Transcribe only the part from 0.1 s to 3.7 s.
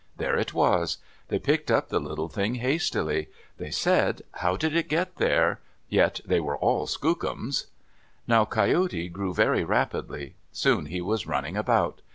There it was. They picked up the little thing hastily. They